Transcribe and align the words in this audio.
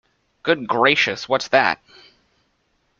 Good 0.41 0.65
gracious, 0.67 1.29
what's 1.29 1.49
that? 1.49 1.79